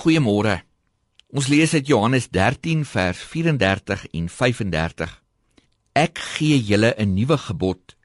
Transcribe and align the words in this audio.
Goeiemôre. 0.00 0.62
Ons 1.28 1.50
lees 1.52 1.74
uit 1.76 1.90
Johannes 1.90 2.30
13 2.32 2.86
vers 2.88 3.18
34 3.20 4.06
en 4.16 4.30
35. 4.32 5.10
Ek 5.92 6.22
gee 6.36 6.56
julle 6.56 6.94
'n 6.96 7.12
nuwe 7.12 7.36
gebod. 7.36 7.96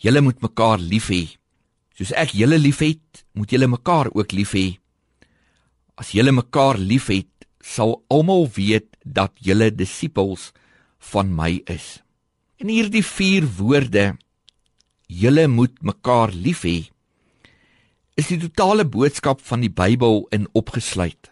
Julle 0.00 0.20
moet 0.24 0.40
mekaar 0.40 0.78
lief 0.78 1.10
hê. 1.12 1.36
Soos 1.92 2.12
ek 2.12 2.32
julle 2.32 2.56
liefhet, 2.58 3.26
moet 3.36 3.50
julle 3.52 3.68
mekaar 3.68 4.08
ook 4.16 4.32
lief 4.32 4.54
hê. 4.56 4.78
As 6.00 6.12
julle 6.16 6.32
mekaar 6.32 6.78
liefhet, 6.78 7.28
sal 7.60 8.02
almal 8.08 8.48
weet 8.48 8.96
dat 9.04 9.32
julle 9.36 9.70
disippels 9.76 10.52
van 11.12 11.28
my 11.36 11.60
is. 11.66 12.00
En 12.56 12.68
hierdie 12.68 13.04
vier 13.04 13.44
woorde, 13.58 14.16
julle 15.06 15.48
moet 15.48 15.82
mekaar 15.82 16.32
lief 16.32 16.64
hê, 16.64 16.93
is 18.14 18.30
die 18.30 18.38
totale 18.38 18.84
boodskap 18.86 19.40
van 19.42 19.64
die 19.64 19.72
Bybel 19.72 20.26
in 20.34 20.46
opgesluit. 20.54 21.30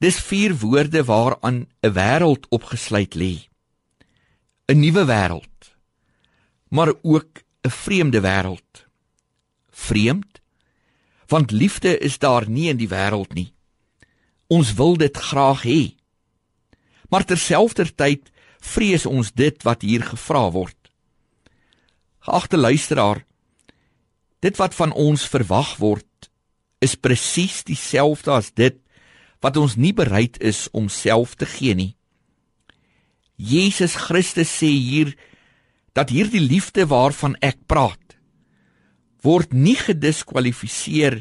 Dis 0.00 0.20
vier 0.24 0.54
woorde 0.60 1.04
waaraan 1.04 1.66
'n 1.82 1.92
wêreld 1.92 2.48
opgesluit 2.48 3.14
lê. 3.14 3.48
'n 4.68 4.80
Nuwe 4.80 5.04
wêreld, 5.04 5.76
maar 6.68 6.92
ook 7.02 7.42
'n 7.64 7.70
vreemde 7.70 8.20
wêreld. 8.20 8.86
Vreemd, 9.70 10.40
want 11.26 11.50
liefde 11.50 11.98
is 11.98 12.18
daar 12.18 12.48
nie 12.48 12.68
in 12.68 12.76
die 12.76 12.88
wêreld 12.88 13.32
nie. 13.34 13.52
Ons 14.46 14.74
wil 14.74 14.96
dit 14.96 15.16
graag 15.16 15.62
hê. 15.62 15.94
Maar 17.08 17.24
terselfdertyd 17.24 18.30
vrees 18.58 19.06
ons 19.06 19.32
dit 19.32 19.62
wat 19.62 19.82
hier 19.82 20.02
gevra 20.02 20.50
word. 20.50 20.76
Geagte 22.18 22.56
luisteraar, 22.56 23.24
dit 24.40 24.56
wat 24.56 24.74
van 24.76 24.92
ons 24.92 25.26
verwag 25.28 25.76
word 25.80 26.30
is 26.80 26.96
presies 26.96 27.62
dieselfde 27.68 28.32
as 28.32 28.50
dit 28.56 28.78
wat 29.44 29.56
ons 29.60 29.76
nie 29.76 29.92
bereid 29.96 30.36
is 30.40 30.68
om 30.76 30.88
self 30.92 31.36
te 31.40 31.48
gee 31.48 31.74
nie. 31.76 31.92
Jesus 33.36 33.96
Christus 33.96 34.52
sê 34.52 34.68
hier 34.68 35.14
dat 35.96 36.12
hierdie 36.12 36.42
liefde 36.42 36.86
waarvan 36.88 37.36
ek 37.44 37.60
praat 37.68 37.96
word 39.24 39.52
nie 39.52 39.76
gediskwalifiseer 39.76 41.20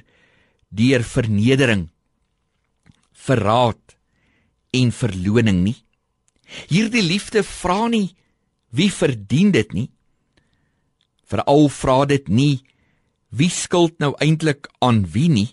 deur 0.70 1.04
vernedering, 1.04 1.90
verraad 3.12 3.98
en 4.72 4.94
verloning 4.96 5.64
nie. 5.66 5.76
Hierdie 6.72 7.04
liefde 7.04 7.44
vra 7.44 7.90
nie 7.92 8.14
wie 8.72 8.90
verdien 8.94 9.52
dit 9.52 9.74
nie. 9.74 9.90
Veral 11.30 11.68
vra 11.74 12.04
dit 12.10 12.30
nie 12.30 12.62
wie 13.30 13.50
skuld 13.50 14.00
nou 14.02 14.14
eintlik 14.18 14.70
aan 14.82 15.06
wie 15.14 15.30
nie. 15.30 15.50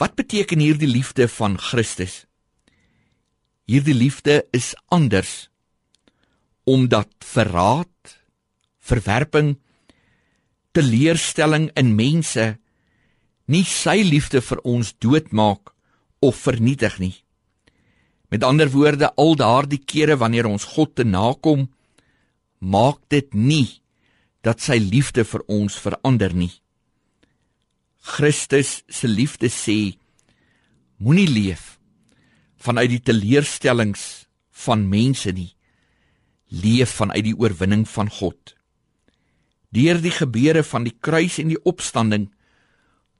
Wat 0.00 0.16
beteken 0.16 0.62
hierdie 0.62 0.88
liefde 0.88 1.28
van 1.28 1.58
Christus? 1.60 2.24
Hierdie 3.68 3.94
liefde 3.94 4.44
is 4.56 4.74
anders 4.88 5.48
omdat 6.70 7.08
verraad, 7.24 8.18
verwerping, 8.78 9.56
teleurstelling 10.76 11.70
in 11.74 11.94
mense 11.98 12.44
nie 13.50 13.64
sy 13.66 14.04
liefde 14.06 14.38
vir 14.44 14.60
ons 14.62 14.92
doodmaak 15.02 15.72
of 16.22 16.38
vernietig 16.38 17.00
nie. 17.02 17.16
Met 18.30 18.44
ander 18.46 18.70
woorde, 18.70 19.10
al 19.18 19.34
daardie 19.34 19.80
kere 19.82 20.14
wanneer 20.20 20.46
ons 20.46 20.68
God 20.76 20.94
te 20.94 21.04
nakom, 21.04 21.66
maak 22.60 23.00
dit 23.10 23.34
nie 23.34 23.79
dat 24.46 24.62
sy 24.64 24.78
liefde 24.80 25.24
vir 25.24 25.44
ons 25.48 25.76
verander 25.80 26.32
nie. 26.34 26.52
Christus 28.00 28.80
se 28.88 29.08
liefde 29.08 29.50
sê 29.52 29.96
moenie 31.00 31.28
leef 31.28 31.76
vanuit 32.60 32.90
die 32.92 33.04
teleurstellings 33.04 34.06
van 34.64 34.86
mense 34.88 35.32
nie. 35.32 35.52
Leef 36.50 36.96
vanuit 37.00 37.24
die 37.24 37.36
oorwinning 37.36 37.86
van 37.88 38.10
God. 38.10 38.56
Deur 39.70 40.00
die 40.02 40.12
gebeure 40.12 40.64
van 40.66 40.84
die 40.88 40.96
kruis 41.00 41.38
en 41.40 41.52
die 41.52 41.60
opstanding 41.68 42.28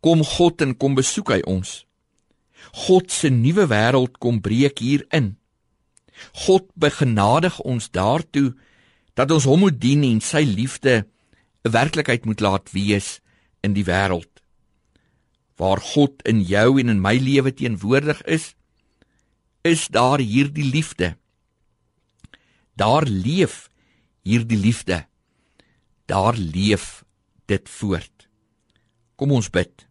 kom 0.04 0.24
God 0.24 0.64
en 0.64 0.74
kom 0.76 0.96
besoek 0.98 1.32
hy 1.36 1.40
ons. 1.48 1.84
God 2.86 3.12
se 3.12 3.30
nuwe 3.32 3.68
wêreld 3.70 4.18
kom 4.20 4.40
breek 4.44 4.80
hier 4.82 5.04
in. 5.16 5.34
God 6.46 6.68
begenadig 6.76 7.60
ons 7.64 7.88
daartoe 7.92 8.52
dat 9.16 9.32
ons 9.32 9.46
hom 9.48 9.64
moet 9.66 9.78
dien 9.80 10.02
en 10.06 10.20
sy 10.24 10.42
liefde 10.46 11.04
'n 11.64 11.70
werklikheid 11.70 12.24
moet 12.24 12.40
laat 12.40 12.72
wees 12.72 13.20
in 13.60 13.72
die 13.76 13.84
wêreld. 13.84 14.40
Waar 15.60 15.80
God 15.80 16.22
in 16.24 16.40
jou 16.40 16.80
en 16.80 16.88
in 16.88 17.00
my 17.00 17.16
lewe 17.20 17.52
teenwoordig 17.52 18.22
is, 18.24 18.54
is 19.62 19.88
daar 19.88 20.18
hierdie 20.18 20.64
liefde. 20.64 21.16
Daar 22.72 23.04
leef 23.04 23.68
hierdie 24.24 24.56
liefde. 24.56 25.04
Daar 26.06 26.36
leef 26.36 27.04
dit 27.44 27.68
voort. 27.68 28.28
Kom 29.16 29.32
ons 29.32 29.50
bid. 29.50 29.84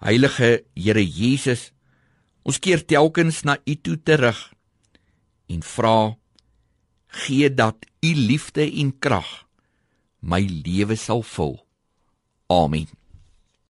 Heilige 0.00 0.64
Here 0.74 1.04
Jesus, 1.04 1.72
ons 2.42 2.58
keer 2.58 2.80
telkens 2.84 3.42
na 3.44 3.58
U 3.68 3.74
toe 3.76 4.00
terug 4.02 4.40
en 5.52 5.62
vra 5.62 6.16
gee 7.06 7.52
dat 7.54 7.84
U 8.00 8.14
liefde 8.14 8.64
en 8.64 8.98
krag 8.98 9.44
my 10.22 10.46
lewe 10.64 10.96
sal 10.96 11.22
vul. 11.22 11.58
Amen. 12.48 13.01